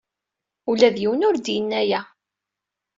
Ula 0.71 0.89
d 0.95 0.97
yiwen 1.01 1.25
ur 1.27 1.35
d-yenni 1.37 1.75
aya. 1.81 2.01